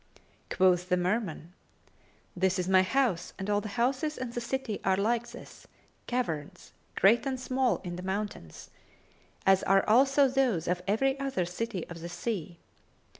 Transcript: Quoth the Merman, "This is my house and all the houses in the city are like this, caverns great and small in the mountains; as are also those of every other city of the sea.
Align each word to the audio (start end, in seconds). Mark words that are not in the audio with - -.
Quoth 0.49 0.89
the 0.89 0.97
Merman, 0.97 1.53
"This 2.35 2.57
is 2.57 2.67
my 2.67 2.81
house 2.81 3.33
and 3.37 3.51
all 3.51 3.61
the 3.61 3.67
houses 3.77 4.17
in 4.17 4.31
the 4.31 4.41
city 4.41 4.79
are 4.83 4.97
like 4.97 5.29
this, 5.29 5.67
caverns 6.07 6.73
great 6.95 7.23
and 7.27 7.39
small 7.39 7.77
in 7.83 7.97
the 7.97 8.01
mountains; 8.01 8.71
as 9.45 9.61
are 9.61 9.87
also 9.87 10.27
those 10.27 10.67
of 10.67 10.81
every 10.87 11.19
other 11.19 11.45
city 11.45 11.85
of 11.87 11.99
the 11.99 12.09
sea. 12.09 12.57